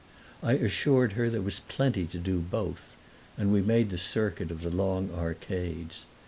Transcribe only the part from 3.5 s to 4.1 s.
we made the